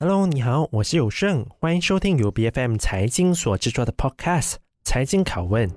[0.00, 4.52] Hello，你好，我是有胜，欢迎收听由 BFM 财经所制作的 Podcast
[4.84, 5.68] 《财经拷问》。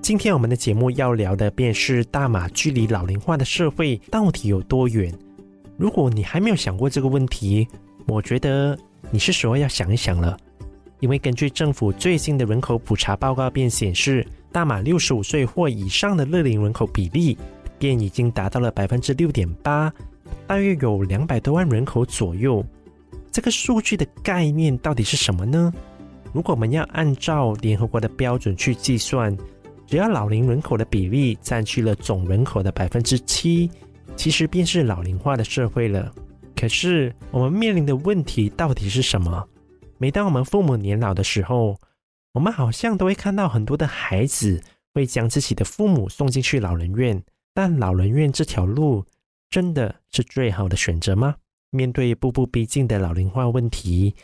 [0.00, 5.12] 今天我们的节目要聊的便是大马距离老龄化的社会到底有多远？
[5.76, 7.68] 如果你还没有想过这个问题，
[8.06, 8.78] 我觉得
[9.10, 10.34] 你是时候要想一想了，
[11.00, 17.36] 因为根据政府最新的人口普查报告便显示，大马六十五岁或以上的乐龄人口比例。
[17.78, 19.92] 便已经达到了百分之六点八，
[20.46, 22.64] 大约有两百多万人口左右。
[23.30, 25.72] 这个数据的概念到底是什么呢？
[26.32, 29.36] 如果我们要按照联合国的标准去计算，
[29.86, 33.70] 只要老龄人口的比例占据了总人口的百分之七，
[34.16, 36.12] 其实便是老龄化的社会了。
[36.56, 39.46] 可是我们面临的问题到底是什么？
[39.96, 41.78] 每当我们父母年老的时候，
[42.32, 44.60] 我们好像都会看到很多的孩子
[44.92, 47.22] 会将自己的父母送进去老人院。
[47.60, 49.04] 但老人院这条路
[49.50, 51.34] 真的是最好的选择吗？
[51.70, 54.14] 面对步步逼近的老龄化问题，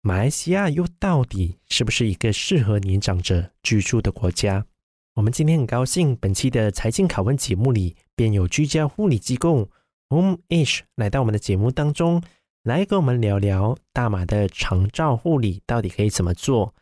[0.00, 4.64] 马来西亚又到底是不是一个适合年长者居住的国家？
[5.16, 9.68] 我们今天很高兴，本期的财经拷问节目里便有居家护理机构
[10.10, 12.22] Home Age 来到我们的节目当中，
[12.62, 16.72] 来跟我们聊聊大马的长照护理到底可以怎么做？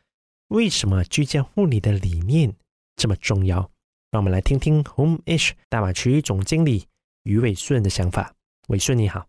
[0.48, 2.52] 为什么居家护理的理念
[2.96, 3.71] 这么重要？
[4.12, 6.84] 让我们来听听 Home Ish 大马区域总经理
[7.22, 8.34] 余伟顺的想法。
[8.68, 9.26] 伟顺你好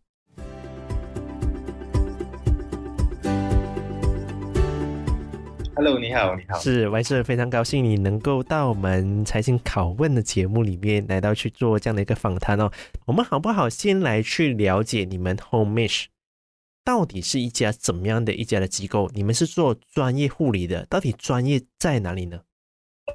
[5.73, 12.69] ，Hello，你好，你好，是伟顺，非常高兴你能够到我们财经拷问的节目里面来到去做这样的一个访谈哦。
[13.05, 16.07] 我们好不好先来去了解你们 Home Ish
[16.83, 19.09] 到底是一家怎么样的一家的机构？
[19.13, 22.41] 你们是做专业护理的，到底专业在哪里呢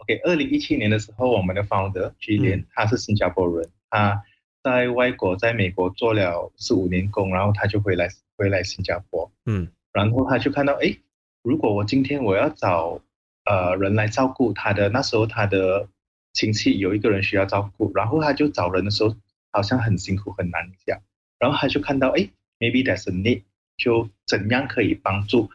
[0.08, 4.24] ？OK，二零一七年的时候，我们的 founder 居连他是新加坡人，他
[4.62, 10.96] 在外国在美国做了四五年工，然后他就回来回来新加坡，嗯，然后他就看到，哎，
[11.42, 13.02] 如果我今天我要找
[13.44, 15.88] 呃人来照顾他的，那时候他的
[16.32, 19.14] 亲戚有一个人需要照顾，然后他就找人的时候
[19.52, 21.00] 好像很辛苦很难讲，
[21.38, 23.42] 然后他就看到，哎，maybe there's a need，
[23.76, 25.50] 就怎样可以帮助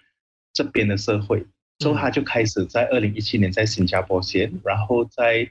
[0.53, 1.45] 这边的社会。
[1.79, 5.49] 之后他就开始在二零一七年在新加坡先，然后在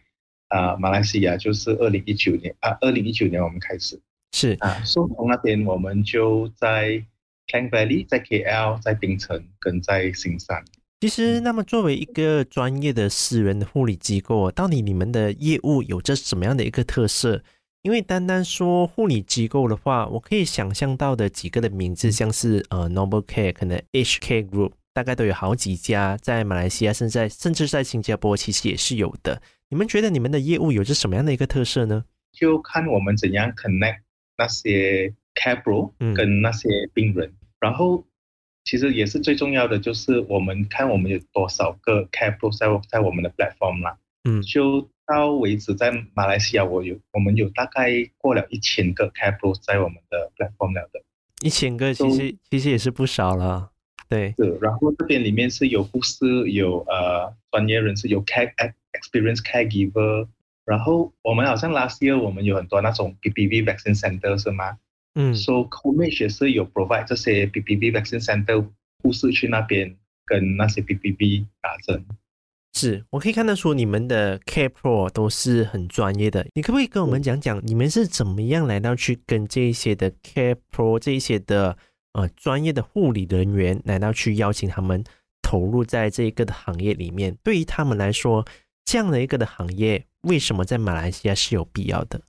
[0.48, 4.00] 啊、呃、马来西亚就是二零一九年啊二零一九年我们开始
[4.32, 7.02] 是啊，所以从那边我们就在
[7.48, 10.64] Klang Valley，在 KL，在槟城跟在新山。
[11.00, 17.42] 其实，那么作为一个专业的私人的护理机构，到底你们的业务有着什么样的一个特色？
[17.82, 24.70] 因为单单说护理机构的话，我可以想象到的几个的名字，像是呃 Noble Care，可能 HK Group。
[24.92, 29.40] 大概都有好几家，在马来西亚，甚至在甚至在新加坡，其实也是有的。
[29.68, 32.04] 你们觉得你们的业务有着什么样的一个特色呢？
[32.32, 34.00] 就看我们怎样 connect
[34.36, 38.04] 那些 care pro 跟那些病人，嗯、然后
[38.64, 43.96] 其实也是最重要的，就是我们看我们有多少个 care pro 在在我们的 platform 啦。
[44.24, 51.02] 嗯，就到为止，在马来西亚，我有我们有大概过了一千个 care pro 在我们的 platform 了的。
[51.40, 53.71] 一千个其实其实也是不少了。
[54.12, 58.52] 对，是，然后这边里面是有护士，有呃专业人士，有 care
[58.92, 60.28] experience caregiver，
[60.66, 64.76] 然后我们好像 last year 我们有很多那种 PPV vaccine center 是吗？
[65.14, 68.66] 嗯，so Home Age 是有 provide 这些 PPV vaccine center
[69.02, 69.96] 护士去那边
[70.26, 72.04] 跟那些 PPV 打针。
[72.74, 81.76] 是，我可以看得出你们的 care pro 都是很专业的，你可不可以跟我们讲讲你们是怎么样来到去跟这一些的 care pro 这一些的？
[82.14, 85.02] 呃，专业的护理人员难道去邀请他们
[85.40, 87.36] 投入在这一个的行业里面？
[87.42, 88.46] 对于他们来说，
[88.84, 92.20] 这样的一个的行业，为什么在马来西亚是有必要的？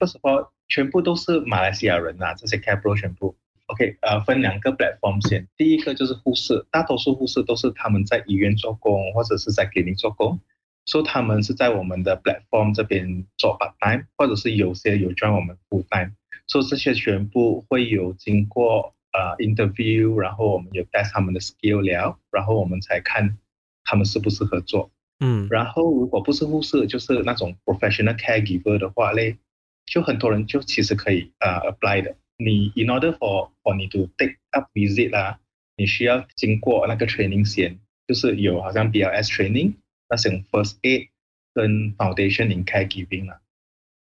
[0.00, 3.36] 说实话，全部都是马来西亚人啊，这些 care pro 全部。
[3.66, 5.46] OK，呃，分两个 platform 先。
[5.56, 10.40] 第一个就是护士，大多数护士都是他们在医院做工，或者是在 clinic 做工，
[10.86, 16.10] 所以他们是在我们的 platform 这边做 part time，或者是有些有 join 我们 full time，
[16.48, 18.92] 所以这些全部会有经过。
[19.12, 23.36] 呃、uh，interview，然后我们有带他们的 skill 聊，然后我们才看
[23.84, 24.90] 他们适不适合做。
[25.18, 29.36] 嗯，然后如果不是护士，就是那种 professional caregiver 的话嘞，
[29.84, 32.16] 就很多人就其实可以呃、uh, apply 的。
[32.36, 35.40] 你 in order for for 你 to take up visit 啦，
[35.76, 39.74] 你需要经过那个 training 先，就是有好像 BLS training，
[40.08, 41.08] 那种 first aid
[41.52, 43.40] 跟 foundation in caregiving 啦。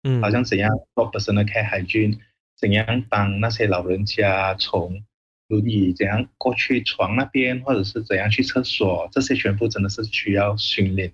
[0.05, 2.19] 嗯，好像怎样做 personal care hygiene。
[2.63, 5.03] 怎样帮那些老人家从
[5.49, 11.13] 轮椅怎样过去床那边，或者是怎样去厕所，这些全部真的是需要训练。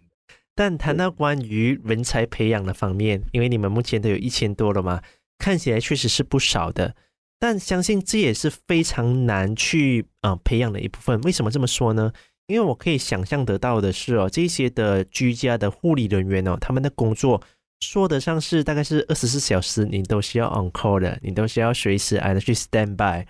[0.55, 5.03] 但谈到关于人才培养的方面，因为你们目前都有一千多了嘛，
[5.39, 6.95] 看起来确实是不少的。
[7.39, 11.19] 但相信这也是非常难去啊、培养的一部分。
[11.23, 12.13] 为什么这么说呢？
[12.49, 17.43] 因为我可以想象得到的是哦，这些的居家的护理人员哦，他们的工作
[17.81, 23.27] 说得上是大概是二十四小时，你都需要 on call 的，你都需要随时来去 stand by。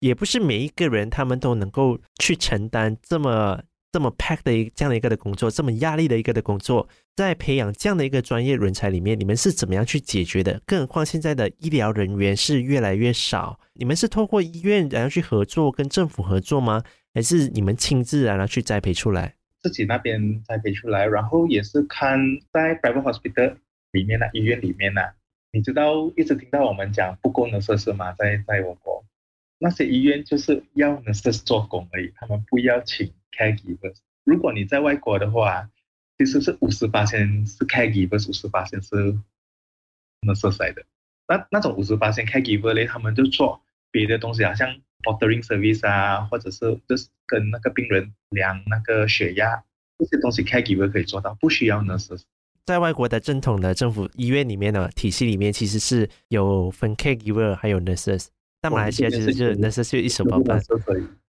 [0.00, 3.62] 也不是每一个人他们都能够去承担这么
[3.92, 6.88] 这么 pack 的一这样的一个的工作，这么压力的一个的工作。
[7.14, 10.60] 在培养这样的一个专业人才里面，你们是怎么样去解决的？
[10.64, 16.82] 更何况现在的医疗人员是越来越少，你们是透过医院然后去合作，跟政府合作吗？
[17.14, 22.18] 还是你们亲自然后去栽培出来，自己那边栽培出来，然后也是看
[22.50, 23.54] 在 private hospital
[23.92, 25.00] 里面呢，医院里面呢，
[25.52, 28.12] 你知道一直听到我们讲不够的设施吗？
[28.12, 29.04] 在在我国
[29.58, 33.96] 那些医院就是要的是做工而已，他们不要请 caregivers。
[34.24, 35.70] 如果你在外国的话，
[36.18, 39.16] 其实是五十八千是 caregivers，五十八千是
[40.22, 40.84] nurses 来的。
[41.28, 44.80] 那那种五十八千 caregiver 呢，他们就做别的东西，好像。
[45.04, 49.64] Ordering service 啊，或者是就是跟那个病人量那个血压
[49.98, 52.22] 这些东西，caregiver 可以做到，不需要 nurses。
[52.64, 58.28] 在外国的正统的政府医院里面呢，体系里面其实是有分 caregiver 还有 nurses。
[58.60, 60.62] 但马来西亚其实就是 nurses 就一手包办。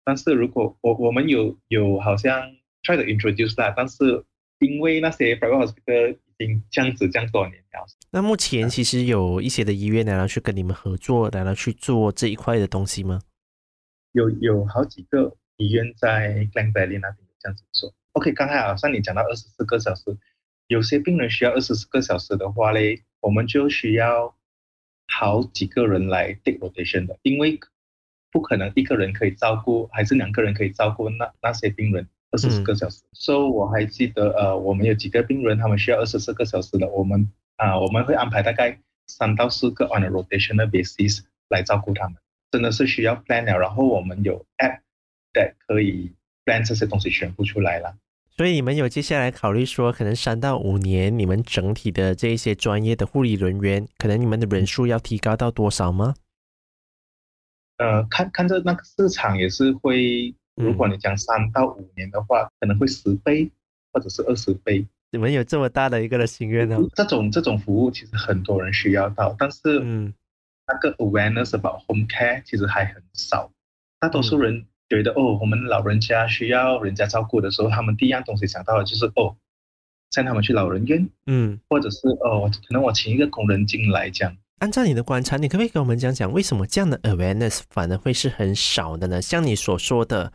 [0.05, 2.43] 但是如果我我们有有好像
[2.83, 4.25] try to introduce that，但是
[4.59, 7.87] 因为那些 private hospital 已经这样子这样多年了。
[8.11, 13.21] 那目前其实有一些的医院来了去跟你们合作，来了去做这一块的东西吗？
[14.11, 17.95] 有有好几个医院在 Klang Valley 那边有这样子做。
[18.13, 20.03] OK，刚才好像你讲到二十四个小时，
[20.73, 24.35] 有些病人需要二十四个小时的话嘞，我们就需要
[25.07, 27.61] 好几个人来 take rotation 的，因为
[28.31, 33.03] 不可能一个人可以照顾，还是两个人可以照顾那那些病人二十四个小时。
[33.13, 38.79] 所以、我还记得，呃，我们有几个病人，他们需要二十四个小时的，我们啊、呃，我们会安排大概
[39.09, 41.21] 三到四个 on a rotational basis
[41.51, 42.17] 来照顾他们。
[42.51, 44.81] 真的是需要 plan 了，然后我们有 app
[45.35, 46.13] that 可以
[46.47, 47.95] plan 这些东西全部出来了。
[48.37, 56.15] 所以你们有接下来考虑说，可能三到五年，你们整体的这一些专业的护理人员，可能你们的人数要提高到多少吗？
[57.79, 63.51] 呃，看看着那个市场也是会，如果你讲三到五年的话，嗯、可能会十倍
[63.93, 64.87] 或者是二十倍。
[65.11, 66.79] 你们有这么大的一个的心愿呢？
[66.95, 70.13] 这种这种服务其实很多人需要到，但是嗯。
[70.65, 73.51] 那个 awareness about home care 其实还很少，
[73.99, 74.65] 大多数人
[74.97, 79.35] 觉得、嗯、哦，我们老人家需要人家照顾的时候，他们第一样东西想到的就是哦，
[80.15, 84.37] 带他们去老人院，嗯，或者是哦，可能我请一个工人进来这样。
[84.59, 89.21] 按照你的观察，你可不可以跟我们讲讲，为什么这样的 awareness 反而会是很少的呢？
[89.21, 90.33] 像你所说的，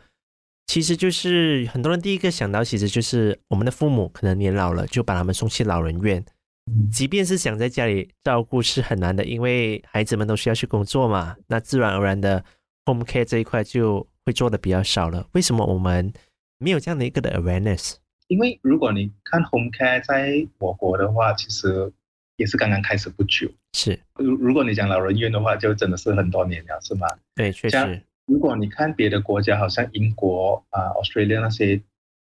[0.66, 6.24] 其实就是很多人第一个想到，其实就是我们的父母可能年老了，就把他们送去老人院。
[6.92, 12.44] 即便是想在家里照顾是很难的，因为孩子们都需要去工作嘛，那自然而然的
[12.84, 15.26] home care 这一块就会做的比较少了。
[15.32, 16.12] 为什么我们
[16.58, 17.94] 没有这样的一个的 awareness？
[18.26, 21.90] 因为如果你看 home care 在我国的话，其实
[22.36, 23.50] 也是刚刚开始不久。
[23.72, 27.06] 是，如如果你讲老人院的话，就真的是很多年了，是吗？
[27.34, 28.02] 对，确实。
[28.26, 31.80] 如果你看别的国家，好像英国啊、呃、Australia 那些，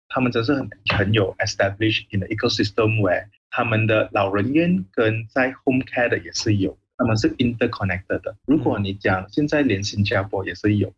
[0.06, 8.36] 他们真是很很有 established in the ecosystem where 他们的老人院跟在 home care 的也是有，他们是 interconnected 的。
[8.46, 10.94] 如果你讲现在连新加坡也是有，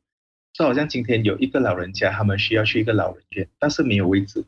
[0.52, 4.44] 就好像今天有一个老人家，他们需要去一个老人院，但是没有位置，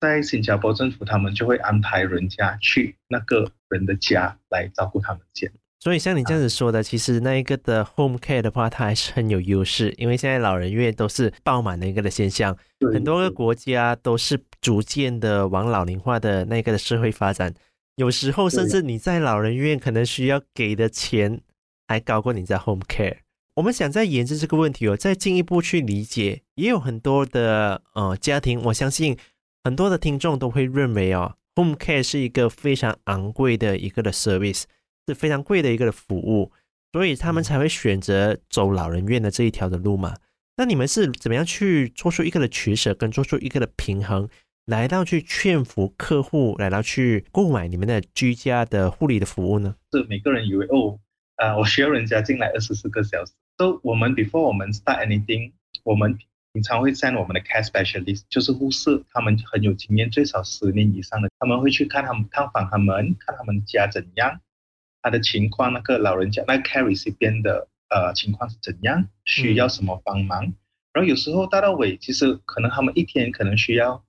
[0.00, 5.50] 在新加坡政府他们就会安排人家去那个人的家来照顾他们先。
[5.78, 12.56] 所以像你这样子说的，其实那一个的 home care 的话，它还是很有优势，因为现在老人院都是爆满的一个的现象，
[12.92, 17.54] 很多个国家都是逐渐的往老龄化的那个的社会发展。
[17.96, 21.40] 有时候甚至你在老人院可能需要给的钱
[21.86, 23.18] 还高过你在 home care。
[23.56, 29.16] 我们想再研究这个问题哦，再进一步去理解，也有很多的呃家庭，我相信
[29.64, 34.64] 很多的听众都会认为哦，home care 是一个非常昂贵的一个的 service。
[35.08, 36.50] 是非常贵的一个的服务，
[36.92, 40.16] 所以他们才会选择走老人院的这一条的路嘛。
[40.56, 44.28] 那你们是怎么样去做出一个的取舍，跟做出一个的平衡，
[44.64, 49.76] 来到去劝服客户，来到去购买你们的居家的护理的服务呢？
[49.92, 50.98] 是每个人以为哦，
[51.36, 53.32] 呃，我需要人家进来二十四个小时。
[53.58, 55.52] 所以我们 before 我们 start anything，
[55.84, 56.18] 我们
[56.52, 64.40] 平常会 send 我们的 care specialist，就是护士，他们很有经验，最少十年以上的，他们会去看他们探访他们，看他们家怎样。
[65.02, 69.08] 他的情况，那个老人家，那个 care recipient 的呃情况是怎样？
[69.24, 70.52] 需要什么帮忙？
[70.92, 74.02] 然后有时候大到尾，其实可能他们一天可能需要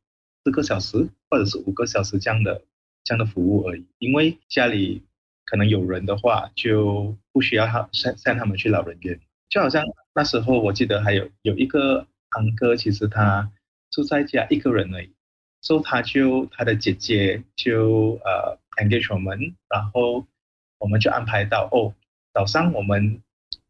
[0.43, 2.63] 四个小时或者是五个小时这样的
[3.03, 3.85] 这样的服务而已。
[3.99, 5.03] 因为家里
[5.47, 9.19] 可能有人的话，就不需要他送送他们去老人院。
[9.49, 13.51] 就好像那时候我记得还有有一个堂哥，其实他
[13.89, 15.11] 住在家一个人而已，
[15.61, 20.27] 所以他就他的姐姐就呃 engage 我们，然后
[20.77, 21.95] 我们就安排到哦，
[22.33, 23.21] 早上我们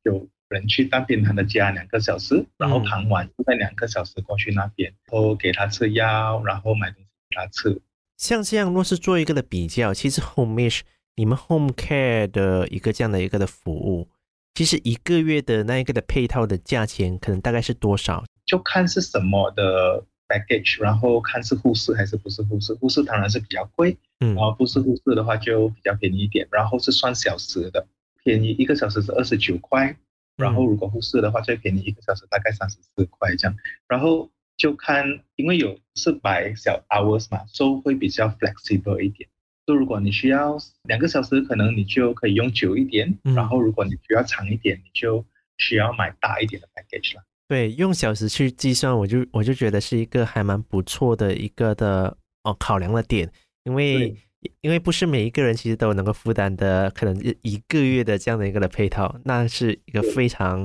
[0.03, 0.27] 有。
[0.49, 7.81] 人去那边他的家两个小时，然后傍晚再两个小时过去那边，然后给他吃药，然后买东西给他吃。
[8.15, 10.83] 像这样，若是做一个的比较，其实 Homesh
[11.17, 14.07] 你们 Home Care 的一个这样的一个的服务，
[14.53, 18.23] 其实一个月的那一个的配套的价钱，可能大概是多少？
[18.45, 22.71] 就看是什么的 package，然后看是护士还是不是护士。
[22.75, 26.47] 护士当然是比较贵，嗯，然后不是护士的话就比较便宜一点。
[26.51, 27.87] 然后是算小时的，
[28.23, 29.97] 便宜一个小时是二十九块。
[30.37, 33.57] 然后如果护士的话，最便宜一个小时大概三十四块这样。
[33.87, 39.27] 然后就看，因为有四百小 hours 嘛，所以会比较 flexible 一点。
[39.67, 43.15] 就如果你需要两个小时，可能你就可以用久一点。
[43.35, 45.23] 然后如果你需要长一点，你就
[45.59, 47.23] 需要买大一点的 package 了。
[47.47, 53.31] 对，用小时去计算，我就我就觉得是一个还蛮不错的一个的哦考量的点，
[53.65, 54.17] 因为。
[54.61, 60.63] 因为不是每一个人其实都能够负担的，可能一个月的这样的一个的配套，那是一个非常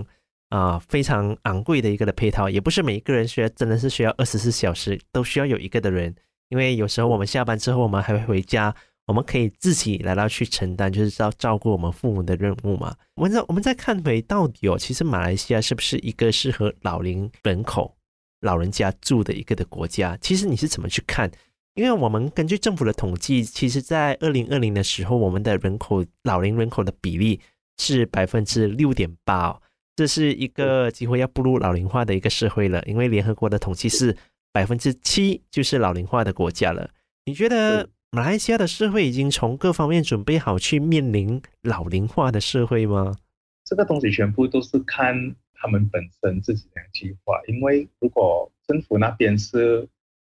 [0.51, 6.15] 啊、呃、非常昂贵的一个的配套，也不是每一个人需要真的是需要二十四小时都需要有一个的人，
[6.51, 8.73] 因为有时候我们下班之后我们还会回家，
[9.07, 12.95] 我们可以自己来到去承担，就是照照顾我们父母的任务嘛。
[13.15, 17.97] 我们再我们再看回到底哦，其实马来西亚是不是一个适合老龄人口、
[18.41, 20.17] 老人家住的一个的国家？
[20.21, 21.31] 其实你是怎么去看？
[21.75, 27.41] 因为我们根据政府的统计，其实，在二零二零的时候，我们的人口老龄人口的比例
[27.79, 29.59] 是百分之六点八，
[29.97, 32.83] 这是一个几乎要步入老龄化的一个社会了。
[32.85, 34.15] 因为联合国的统计是
[34.53, 36.91] 百分之七就是老龄化的国家了。
[37.25, 43.17] 你觉得马来西亚的社会已经从各方面准备好去面临老龄化的社会吗？
[43.65, 49.89] 这个东西全部都是看他们本身自己的计划，因为如果政府那边是。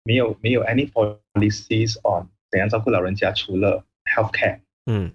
[0.07, 5.11] 没有没有 any policies on 怎样照顾老人家，除了 healthcare，嗯，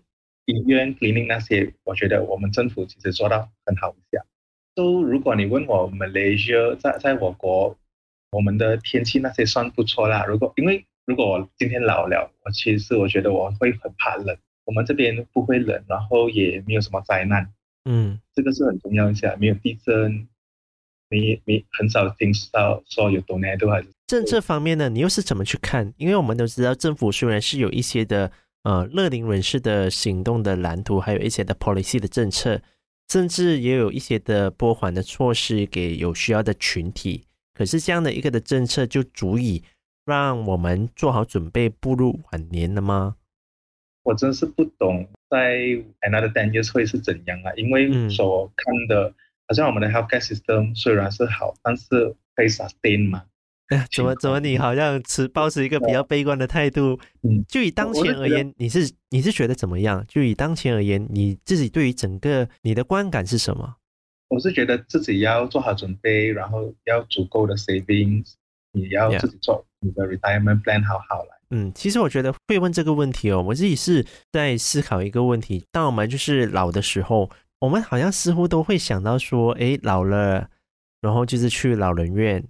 [0.46, 4.26] 医院 cleaning 那些，我觉得我们政府其实做到很好一下。
[4.74, 7.78] 都、so, 如果你问我 Malaysia 在在我国，
[8.32, 10.26] 我们的天气那些算不错啦。
[10.26, 14.38] 如果因为如果我今天老了，我其实我觉得我会很怕冷。
[14.66, 17.52] 我们这边不会冷，然后也没有什么灾难，
[17.86, 19.36] 嗯，这个是很重要一下。
[19.40, 20.28] 没有地震，
[21.10, 23.88] 没没很少听到说有 tornado 还是。
[24.06, 25.92] 政策方面呢，你又是怎么去看？
[25.98, 32.62] 因为我们都知道，政府虽然是有一些的呃乐龄人士的行动的蓝图，还有一些的 policy 的政策，
[33.12, 37.24] 甚至也有一些的拨款的措施给有需要的群体。
[37.56, 39.64] 可是这样的一个的政策，就足以
[40.10, 43.16] 让我们做好准备步入晚年了吗？
[44.04, 45.58] 我真是不懂，在
[46.02, 47.54] another ten years 会是怎样啊？
[47.56, 49.16] 因为所看的，嗯、
[49.48, 53.24] 好像我们的 healthcare system 虽然是好，但是可以 sustain 嘛。
[53.92, 54.40] 怎 么怎么？
[54.40, 57.00] 你好像持保持一个比较悲观的态度。
[57.22, 60.04] 嗯，就以当前而言，你是你是觉得怎么样？
[60.08, 63.76] 就以当前而言，你自己对于整个你的观感是什么？
[64.30, 68.34] 我是觉得自己要做好准备，然后要足够的 savings，
[68.72, 71.42] 你要自己做你的 retirement plan 好好了。
[71.52, 80.50] 嗯，其实我觉得会问这个问题哦，我自己是在思考一个问题：当我们就是老的时候，我们好像似乎都会想到说，哎，老了，
[81.02, 82.44] 然后就是去老人院。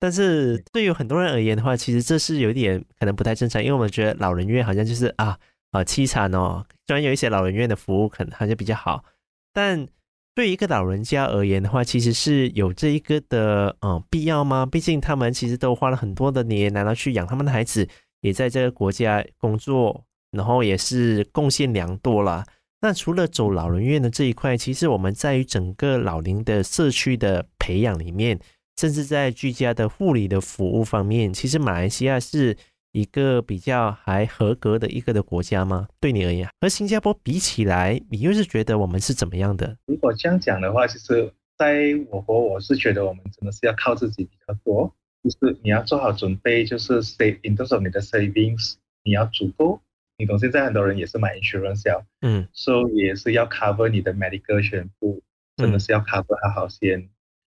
[0.00, 5.38] 但是对于很多人而言的话，其实这是有点可能不太正常，因为我们觉得老人院好像就是啊
[5.70, 6.66] 啊凄惨哦。
[6.86, 9.04] 虽然有一些老人院的服务可能好像比较好，
[9.52, 9.86] 但
[10.34, 14.66] 对一个老人家而言的话，其实是有这一个的嗯必要吗？
[14.66, 17.88] 毕竟他们其实都花了很多的年难道去养他们的孩子，
[18.20, 22.44] 也在这个国家工作，然后也是贡献良多啦。
[22.80, 28.38] 那除了走老人院的这一块，其实我们在于整个老龄的社区的培养里面。
[28.76, 32.56] 甚至在居家的护理的服务方面，其实马来西亚是
[32.94, 35.88] 一个比较还合格的一个的国家吗？
[36.00, 39.76] 对你而言，和新加坡比起来，你又是觉得我们是怎么样的？
[39.86, 49.80] 如果这样讲的话，其实在我国，我是觉得我们真的是要靠自己比较多，就是你要做好准备，就是 save in terms of 你的 savings，你要足够。
[50.16, 55.20] 你懂，现在很多人也是买 insurance 要，嗯，所以也是要 cover 你的 medical 全部，
[55.56, 57.00] 真的是要 cover 好好先。
[57.00, 57.08] 嗯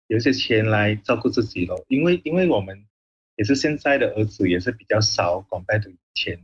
[0.10, 2.84] 有些钱来照顾自己咯，因为因为我们
[3.39, 6.38] 也是现在的儿子也是比较少，compared to 以前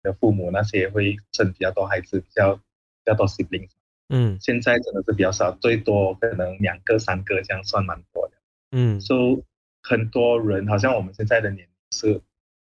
[0.00, 2.62] 的父母那些会生比较多孩子，比较比
[3.04, 3.70] 较多 siblings。
[4.10, 8.36] 嗯，现在真的是比较少，最多可能两个三个这样算蛮多的。
[8.70, 9.42] 嗯，，so
[9.82, 12.20] 很多人好像我们现在的年龄是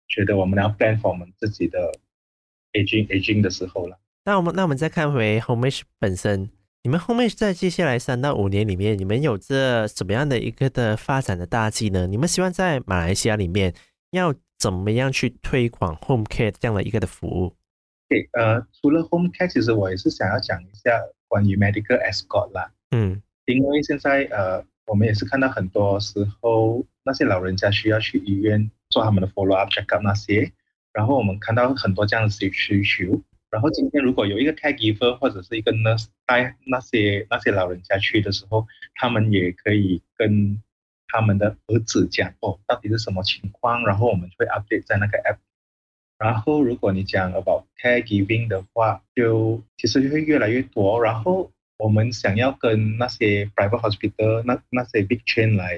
[0.08, 1.92] 觉得我们要 plan for 我们自己的
[2.74, 3.98] aging aging 的时候了。
[4.26, 6.52] 那我们那我们再看回 Homeage 本身，
[6.84, 12.08] 你们 Homeage 在接下来三到五年里面，你们有着怎么样的一个的发展的大计呢？
[12.08, 13.72] 你们希望在马来西亚里面
[14.10, 17.54] 要怎么样去推广 Home Care 这样的一个的服务？
[18.10, 22.72] 对，呃，除了 Home Care，其实我也是想要讲一下关于 Medical Escort 啦。
[22.90, 30.52] 嗯，因为现在呃，我们也是看到很多时候那些老人家需要去医院做他们的 follow up check up 那些，
[30.94, 33.22] 然后我们看到很多这样的需求。
[33.51, 38.65] 然后今天如果有一个 caregiver 或者是一个 nurse 带那些那些老人家去的时候，
[38.96, 40.58] 他们也可以跟
[41.10, 45.38] 他们的儿子讲哦，到底是什么情况，然后我们会 update 在那个 app。
[46.17, 51.03] 然后如果你讲 about caregiving 的话，就其实就会越来越多。
[51.03, 55.77] 然后我们想要跟那些 private hospital 那那些 big chain 来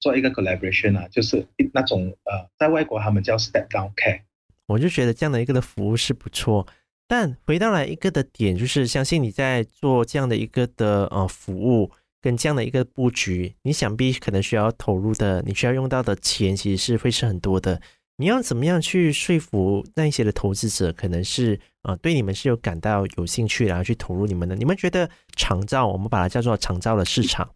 [0.00, 4.20] 做一个 collaboration 啊，就是那种呃，在外国他们叫 step down care。
[4.66, 6.66] 我就觉得这样的一个的服务是不错。
[7.08, 17.80] 但回到来一个的点，就是相信你在做这样的一个的呃服务跟这样的一个布局，你想必可能需要投入的，你需要用到的钱其实是会是很多的。
[18.18, 24.56] 你要怎么样去说服那一些的投资者，可能是呃对你们是有感到有兴趣，然后去投入你们的？
[24.56, 27.48] 你们觉得长照，我们把它叫做长照的市场，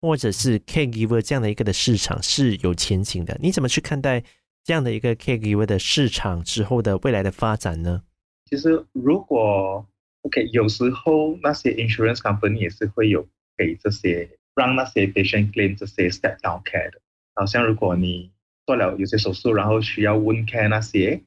[0.00, 3.38] 或者是 caregiver 这样的一个的市场是有前景的？
[3.40, 4.24] 你怎么去看待
[4.64, 8.02] 这样的一个 caregiver 的市场之后的未来的发展呢？
[8.48, 9.84] 其实，如果
[10.22, 17.00] OK，有时候那些 insurance company 也是会有给这些让那些 patient claim 这些 step down care 的。
[17.34, 18.30] 好像如果你
[18.64, 21.22] 做了有些手术，然后需要 wound care 那些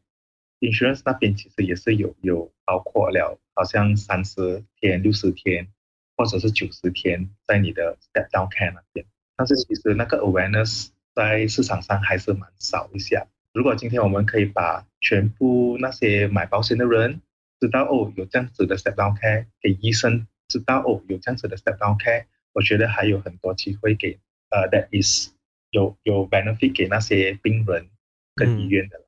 [0.62, 5.68] insurance 那边其实也是有有包括了，好像三十天、六十天
[6.16, 9.06] 或者是九十天在你的 step down care 那边。
[9.36, 13.28] 但是其实那个 awareness 在市场上还是蛮少一下。
[13.54, 17.22] 如果今天我们可以把全部那些买保险的人
[17.60, 25.30] 知道哦，有这样子的 step down care，给医生知道哦，有这样子的 step down care，我觉得还有很多机会给呃，that is
[25.72, 27.88] 有有 benefit 给那些病人
[28.36, 28.98] 跟医院的。
[28.98, 29.06] 嗯。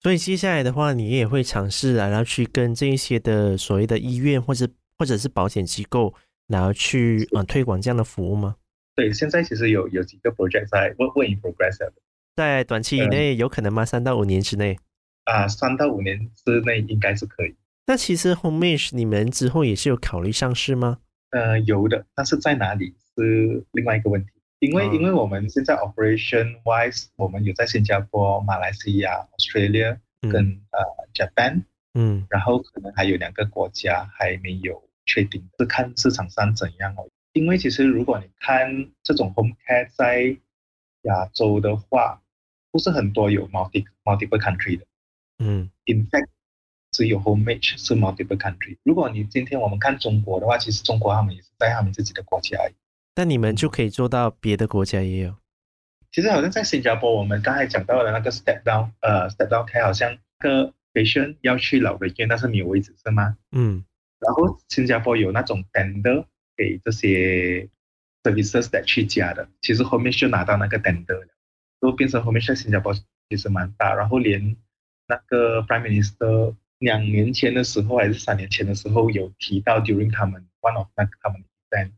[0.00, 6.12] 所以接下来的话，你也会尝试啊，然后去跟这一些的所谓的医院或者或者是保险机构，
[6.48, 8.56] 然后去啊推广这样的服务吗？
[8.96, 11.92] 对，现在其实有有几个 project 在 work work in progress 的。
[12.34, 13.84] 在短期以内有可能吗？
[13.84, 14.78] 三到五年之内？
[15.24, 17.54] 啊，三到五年之内应该是可以。
[17.86, 20.98] 那其实 Homage 你们之后也是有考虑上市吗？
[21.30, 24.30] 呃，有的，但是在哪里是另外一个问题。
[24.60, 30.80] 因为、嗯、因为我们现在 operation wise，我们有在新加坡、马来西亚、Australia 跟、嗯、呃
[31.12, 31.62] Japan，
[31.94, 37.08] 嗯，然后可能还有两个国家还没有确定，是看市场上怎样哦。
[37.32, 40.36] 因为其实如果你看这种 home care 在
[41.02, 42.21] 亚洲的话，
[42.72, 44.84] 不是很多有 multi multiple country 的，
[45.38, 46.28] 嗯，in fact
[46.90, 48.78] 只有 Homage 是 multiple country。
[48.82, 52.74] 如果你今天我们看中国的话，其实中国他们也是在他们自己的国家而已。
[53.14, 55.36] 但你们就可以做到别的国家也有。
[56.10, 63.36] 其实好像在新加坡，我们刚才讲到的那个 step down，呃，step down care 好像个 patient 要去老人院，但是没有位置是吗？
[63.50, 63.84] 嗯。
[64.18, 67.68] 然后新加坡有那种 tender 给这些
[68.22, 71.28] services 的去加的，其实 Homage 就拿到那个 tender 了。
[71.82, 72.94] 都变成后面在新加坡
[73.28, 74.56] 其实蛮大，然后连
[75.08, 81.90] 那个 Prime Minister 两年前的时候还是三年前的时候有提到 during 他们 one of 那个他们的 event，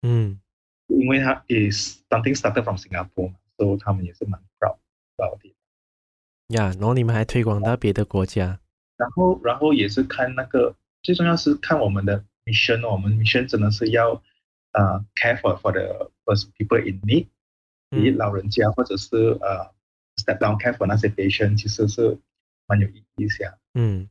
[0.00, 0.40] 嗯，
[0.86, 4.78] 因为他 is something started from Singapore 嘛，所以他们也是蛮 proud
[5.18, 5.52] about it。
[6.48, 8.58] 呀，然后你们还推广到别的国家，
[8.96, 14.22] 然后然后也是看那个最重要是看我们的 mission，我们 mission 真的是要
[14.72, 17.26] 呃、uh, care for for the first people in need。
[17.90, 19.70] 以老人家或者是呃、uh,
[20.16, 22.18] step down care for 那些 patient，其实是
[22.66, 23.58] 蛮有意义的。
[23.74, 24.08] 嗯，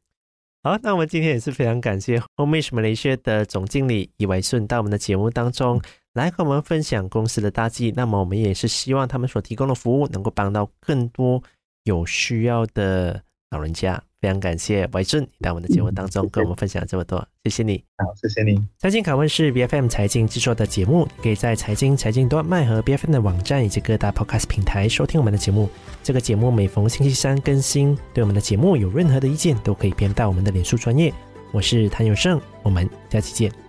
[0.63, 5.81] 好，那我们今天也是非常感谢 Homage Malaysia 的总经理李维顺到我们的节目当中
[6.13, 7.91] 来和我们分享公司的大计。
[7.95, 11.43] 那么我们也是希望他们所提供的服务能够帮到更多
[11.83, 14.01] 有需要的老人家。
[14.19, 17.83] 非常感谢维顺来到我们的节目当中，跟我们分享这么多，谢谢你。
[17.97, 18.59] 好，谢谢你。
[18.79, 25.69] 财经拷问是 BFM 财经制作的节目，可以在财经财经端麦和 BFM 的网站以及各大 Podcast 平台收听我们的节目。
[26.01, 27.95] 这个节目每逢星期三更新。
[28.11, 31.13] 对我们的节目有任何的意见，都可以编到我们的脸书专业。
[31.51, 33.66] 我是谭友胜，我们下期见。